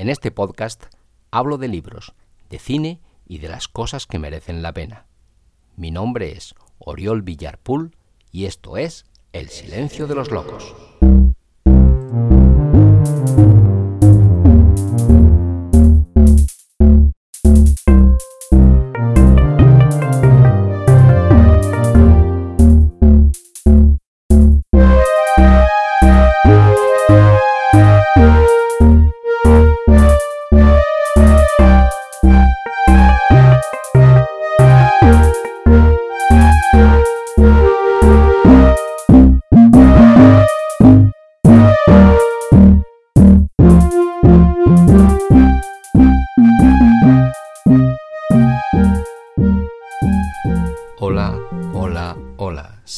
[0.00, 0.84] En este podcast
[1.30, 2.14] hablo de libros,
[2.48, 5.04] de cine y de las cosas que merecen la pena.
[5.76, 7.94] Mi nombre es Oriol Villarpool
[8.32, 10.74] y esto es El Silencio de los Locos.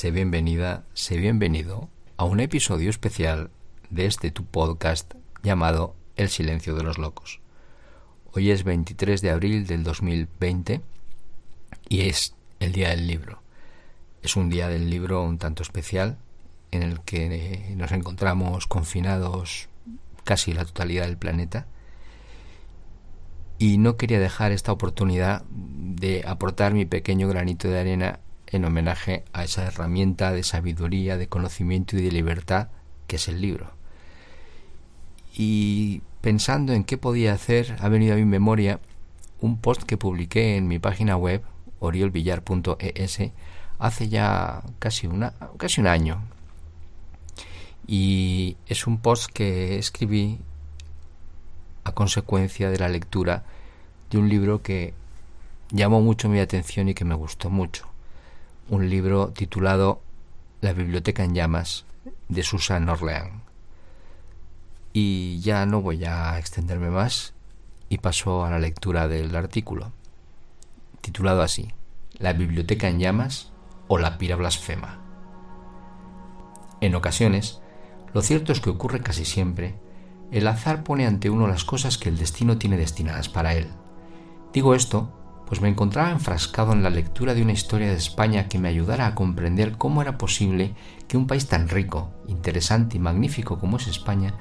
[0.00, 3.50] Sé bienvenida, sé bienvenido a un episodio especial
[3.90, 7.42] de este tu podcast llamado El silencio de los locos.
[8.32, 10.80] Hoy es 23 de abril del 2020
[11.90, 13.42] y es el día del libro.
[14.22, 16.16] Es un día del libro un tanto especial
[16.70, 19.68] en el que nos encontramos confinados
[20.24, 21.66] casi la totalidad del planeta
[23.58, 29.24] y no quería dejar esta oportunidad de aportar mi pequeño granito de arena en homenaje
[29.32, 32.68] a esa herramienta de sabiduría, de conocimiento y de libertad
[33.06, 33.72] que es el libro.
[35.36, 38.78] Y pensando en qué podía hacer, ha venido a mi memoria
[39.40, 41.42] un post que publiqué en mi página web,
[41.80, 43.18] oriolvillar.es,
[43.80, 45.08] hace ya casi,
[45.56, 46.22] casi un año.
[47.86, 50.38] Y es un post que escribí
[51.82, 53.42] a consecuencia de la lectura
[54.10, 54.94] de un libro que
[55.72, 57.89] llamó mucho mi atención y que me gustó mucho.
[58.70, 60.00] Un libro titulado
[60.60, 61.86] La Biblioteca en Llamas
[62.28, 63.42] de Susan Orlean.
[64.92, 67.34] Y ya no voy a extenderme más
[67.88, 69.90] y paso a la lectura del artículo,
[71.00, 71.74] titulado así,
[72.20, 73.50] La Biblioteca en Llamas
[73.88, 75.00] o la Pira Blasfema.
[76.80, 77.60] En ocasiones,
[78.14, 79.74] lo cierto es que ocurre casi siempre,
[80.30, 83.66] el azar pone ante uno las cosas que el destino tiene destinadas para él.
[84.52, 85.12] Digo esto
[85.50, 89.08] pues me encontraba enfrascado en la lectura de una historia de España que me ayudara
[89.08, 90.76] a comprender cómo era posible
[91.08, 94.34] que un país tan rico, interesante y magnífico como es España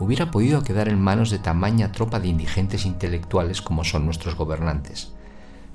[0.00, 5.12] hubiera podido quedar en manos de tamaña tropa de indigentes intelectuales como son nuestros gobernantes.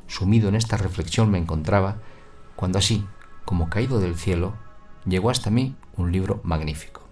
[0.07, 1.99] Sumido en esta reflexión me encontraba
[2.57, 3.05] cuando así,
[3.45, 4.55] como caído del cielo,
[5.05, 7.07] llegó hasta mí un libro magnífico.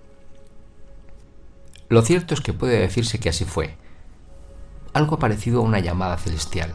[1.87, 3.77] Lo cierto es que puede decirse que así fue,
[4.91, 6.73] algo parecido a una llamada celestial,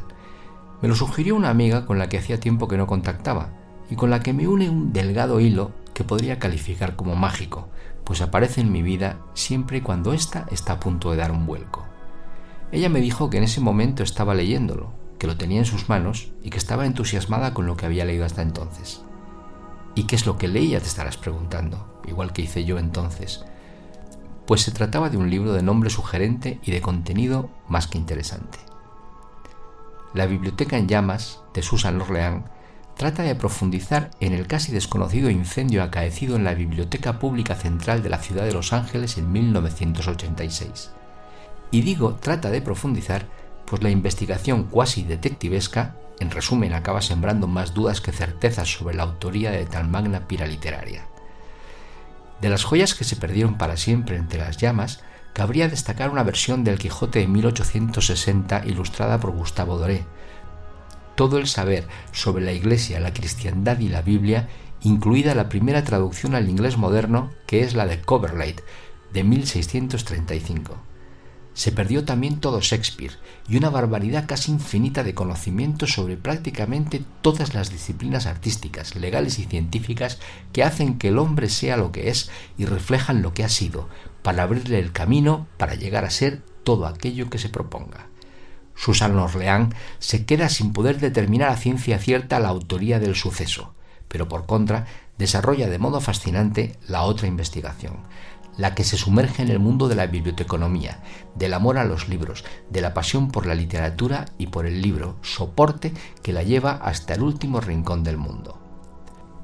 [0.84, 3.48] me lo sugirió una amiga con la que hacía tiempo que no contactaba
[3.88, 7.70] y con la que me une un delgado hilo que podría calificar como mágico,
[8.04, 11.46] pues aparece en mi vida siempre y cuando ésta está a punto de dar un
[11.46, 11.86] vuelco.
[12.70, 16.32] Ella me dijo que en ese momento estaba leyéndolo, que lo tenía en sus manos
[16.42, 19.00] y que estaba entusiasmada con lo que había leído hasta entonces.
[19.94, 20.80] ¿Y qué es lo que leía?
[20.80, 23.42] te estarás preguntando, igual que hice yo entonces.
[24.46, 28.58] Pues se trataba de un libro de nombre sugerente y de contenido más que interesante.
[30.14, 32.44] La Biblioteca en Llamas, de Susan Orlean,
[32.96, 38.10] trata de profundizar en el casi desconocido incendio acaecido en la Biblioteca Pública Central de
[38.10, 40.92] la ciudad de Los Ángeles en 1986.
[41.72, 43.26] Y digo trata de profundizar,
[43.66, 49.02] pues la investigación cuasi detectivesca, en resumen, acaba sembrando más dudas que certezas sobre la
[49.02, 51.08] autoría de tal magna pira literaria.
[52.40, 55.02] De las joyas que se perdieron para siempre entre las llamas,
[55.34, 60.04] cabría destacar una versión del Quijote de 1860 ilustrada por Gustavo Doré.
[61.16, 64.48] Todo el saber sobre la Iglesia, la cristiandad y la Biblia,
[64.80, 68.62] incluida la primera traducción al inglés moderno, que es la de Coverlade,
[69.12, 70.76] de 1635.
[71.52, 73.14] Se perdió también todo Shakespeare
[73.48, 79.44] y una barbaridad casi infinita de conocimientos sobre prácticamente todas las disciplinas artísticas, legales y
[79.44, 80.18] científicas
[80.52, 83.88] que hacen que el hombre sea lo que es y reflejan lo que ha sido,
[84.24, 88.06] para abrirle el camino para llegar a ser todo aquello que se proponga.
[88.74, 93.74] Susan Orleán se queda sin poder determinar a ciencia cierta la autoría del suceso,
[94.08, 94.86] pero por contra
[95.18, 97.98] desarrolla de modo fascinante la otra investigación,
[98.56, 101.02] la que se sumerge en el mundo de la biblioteconomía,
[101.34, 105.16] del amor a los libros, de la pasión por la literatura y por el libro,
[105.20, 105.92] soporte
[106.22, 108.58] que la lleva hasta el último rincón del mundo.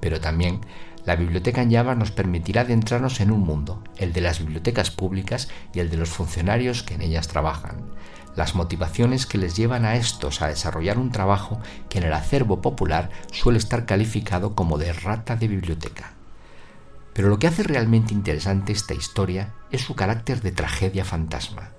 [0.01, 0.63] Pero también
[1.05, 5.49] la biblioteca en llamas nos permitirá adentrarnos en un mundo, el de las bibliotecas públicas
[5.73, 7.91] y el de los funcionarios que en ellas trabajan,
[8.37, 12.61] las motivaciones que les llevan a estos a desarrollar un trabajo que en el acervo
[12.61, 16.13] popular suele estar calificado como de rata de biblioteca.
[17.13, 21.71] Pero lo que hace realmente interesante esta historia es su carácter de tragedia fantasma.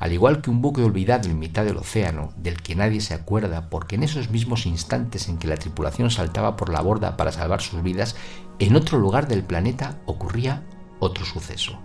[0.00, 3.68] Al igual que un buque olvidado en mitad del océano, del que nadie se acuerda,
[3.68, 7.60] porque en esos mismos instantes en que la tripulación saltaba por la borda para salvar
[7.60, 8.16] sus vidas,
[8.58, 10.64] en otro lugar del planeta ocurría
[11.00, 11.78] otro suceso,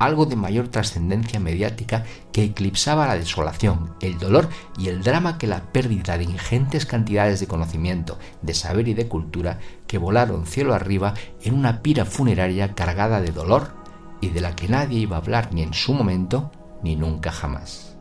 [0.00, 5.46] algo de mayor trascendencia mediática que eclipsaba la desolación, el dolor y el drama que
[5.46, 10.74] la pérdida de ingentes cantidades de conocimiento, de saber y de cultura que volaron cielo
[10.74, 13.74] arriba en una pira funeraria cargada de dolor
[14.20, 16.50] y de la que nadie iba a hablar ni en su momento
[16.82, 17.96] ni nunca jamás.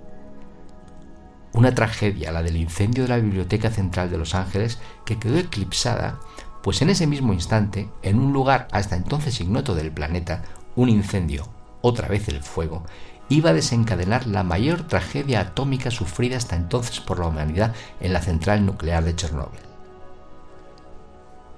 [1.53, 6.19] Una tragedia, la del incendio de la Biblioteca Central de Los Ángeles, que quedó eclipsada,
[6.63, 10.43] pues en ese mismo instante, en un lugar hasta entonces ignoto del planeta,
[10.75, 11.47] un incendio,
[11.81, 12.83] otra vez el fuego,
[13.27, 18.21] iba a desencadenar la mayor tragedia atómica sufrida hasta entonces por la humanidad en la
[18.21, 19.59] central nuclear de Chernóbil.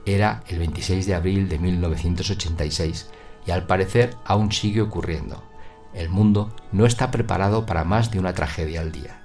[0.05, 3.09] Era el 26 de abril de 1986
[3.45, 5.43] y al parecer aún sigue ocurriendo.
[5.93, 9.21] El mundo no está preparado para más de una tragedia al día.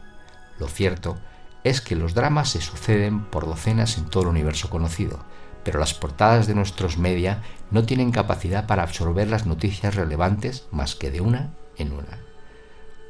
[0.59, 1.19] Lo cierto
[1.65, 5.21] es que los dramas se suceden por docenas en todo el universo conocido,
[5.65, 10.95] pero las portadas de nuestros media no tienen capacidad para absorber las noticias relevantes más
[10.95, 12.19] que de una en una.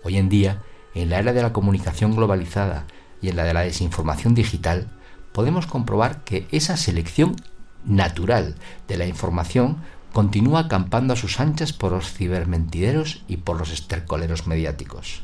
[0.05, 0.63] Hoy en día,
[0.95, 2.85] en la era de la comunicación globalizada
[3.21, 4.89] y en la de la desinformación digital,
[5.33, 7.37] podemos comprobar que esa selección
[7.85, 8.57] natural
[8.87, 9.79] de la información
[10.19, 15.23] continúa acampando a sus anchas por los cibermentideros y por los estercoleros mediáticos.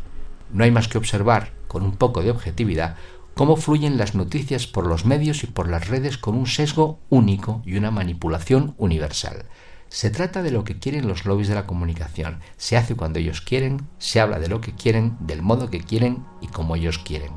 [0.52, 2.94] No hay más que observar, con un poco de objetividad,
[3.34, 7.60] cómo fluyen las noticias por los medios y por las redes con un sesgo único
[7.66, 9.46] y una manipulación universal.
[9.88, 12.38] Se trata de lo que quieren los lobbies de la comunicación.
[12.56, 16.24] Se hace cuando ellos quieren, se habla de lo que quieren, del modo que quieren
[16.40, 17.32] y como ellos quieren.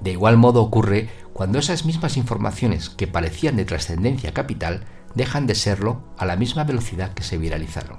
[0.00, 5.54] De igual modo ocurre cuando esas mismas informaciones que parecían de trascendencia capital dejan de
[5.54, 7.98] serlo a la misma velocidad que se viralizaron.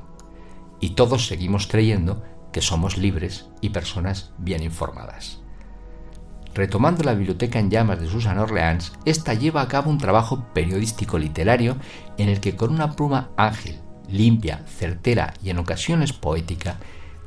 [0.80, 5.40] Y todos seguimos creyendo que somos libres y personas bien informadas.
[6.54, 11.18] Retomando la biblioteca en llamas de Susan Orleans, esta lleva a cabo un trabajo periodístico
[11.18, 11.76] literario
[12.18, 16.78] en el que con una pluma ágil, limpia, certera y en ocasiones poética,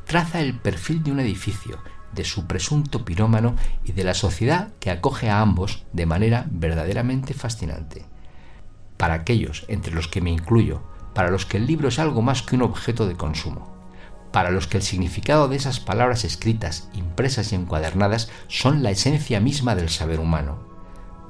[0.07, 1.79] traza el perfil de un edificio,
[2.15, 3.55] de su presunto pirómano
[3.85, 8.07] y de la sociedad que acoge a ambos de manera verdaderamente fascinante
[8.99, 10.83] para aquellos entre los que me incluyo,
[11.15, 13.75] para los que el libro es algo más que un objeto de consumo,
[14.31, 19.41] para los que el significado de esas palabras escritas, impresas y encuadernadas son la esencia
[19.41, 20.59] misma del saber humano.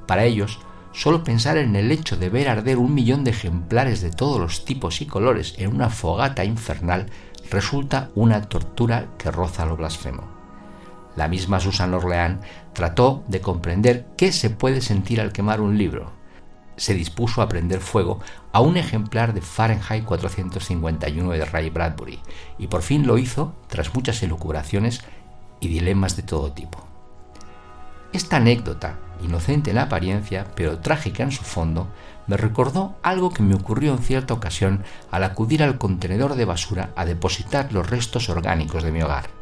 [0.07, 0.59] Para ellos,
[0.93, 4.65] solo pensar en el hecho de ver arder un millón de ejemplares de todos los
[4.65, 7.07] tipos y colores en una fogata infernal
[7.51, 10.25] resulta una tortura que roza lo blasfemo.
[11.17, 12.41] La misma Susan Orleán
[12.73, 16.18] trató de comprender qué se puede sentir al quemar un libro,
[16.79, 18.21] se dispuso a prender fuego
[18.53, 22.21] a un ejemplar de Fahrenheit 451 de Ray Bradbury,
[22.59, 25.03] y por fin lo hizo tras muchas elucubraciones
[25.61, 26.87] y dilemas de todo tipo.
[28.13, 31.89] Esta anécdota, inocente en apariencia, pero trágica en su fondo,
[32.27, 36.91] me recordó algo que me ocurrió en cierta ocasión al acudir al contenedor de basura
[36.97, 39.38] a depositar los restos orgánicos de mi hogar.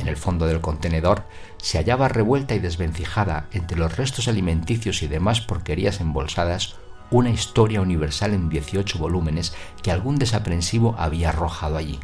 [0.00, 1.24] En el fondo del contenedor
[1.58, 6.76] se hallaba revuelta y desvencijada entre los restos alimenticios y demás porquerías embolsadas
[7.10, 9.52] una historia universal en 18 volúmenes
[9.82, 12.00] que algún desaprensivo había arrojado allí.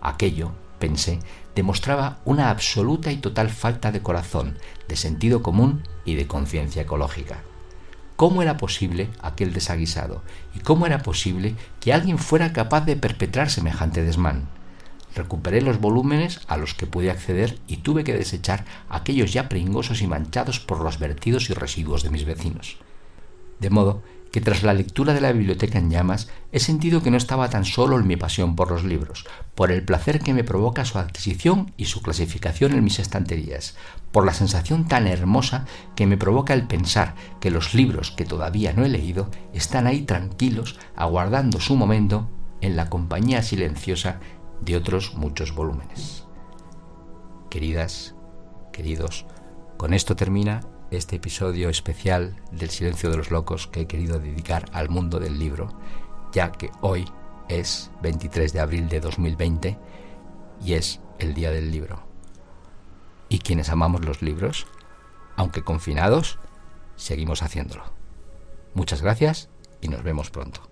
[0.00, 1.20] Aquello, pensé,
[1.54, 7.42] demostraba una absoluta y total falta de corazón, de sentido común y de conciencia ecológica.
[8.16, 10.22] ¿Cómo era posible aquel desaguisado?
[10.54, 14.48] ¿Y cómo era posible que alguien fuera capaz de perpetrar semejante desmán?
[15.14, 20.02] Recuperé los volúmenes a los que pude acceder y tuve que desechar aquellos ya pringosos
[20.02, 22.78] y manchados por los vertidos y residuos de mis vecinos.
[23.60, 24.02] De modo
[24.32, 27.64] que tras la lectura de la biblioteca en llamas he sentido que no estaba tan
[27.66, 31.72] solo en mi pasión por los libros, por el placer que me provoca su adquisición
[31.76, 33.76] y su clasificación en mis estanterías,
[34.10, 38.72] por la sensación tan hermosa que me provoca el pensar que los libros que todavía
[38.72, 42.28] no he leído están ahí tranquilos, aguardando su momento
[42.62, 44.20] en la compañía silenciosa
[44.64, 46.24] de otros muchos volúmenes.
[47.50, 48.14] Queridas,
[48.72, 49.26] queridos,
[49.76, 54.66] con esto termina este episodio especial del Silencio de los Locos que he querido dedicar
[54.72, 55.68] al mundo del libro,
[56.32, 57.04] ya que hoy
[57.48, 59.78] es 23 de abril de 2020
[60.64, 62.04] y es el Día del Libro.
[63.28, 64.66] Y quienes amamos los libros,
[65.36, 66.38] aunque confinados,
[66.96, 67.84] seguimos haciéndolo.
[68.74, 69.48] Muchas gracias
[69.80, 70.71] y nos vemos pronto.